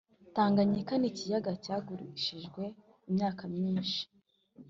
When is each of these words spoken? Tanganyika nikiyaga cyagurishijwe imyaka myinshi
Tanganyika 0.35 0.93
nikiyaga 0.97 1.51
cyagurishijwe 1.63 2.63
imyaka 3.09 3.43
myinshi 3.53 4.01